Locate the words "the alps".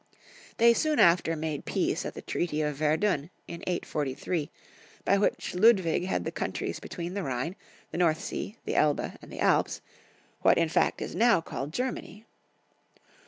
9.31-9.79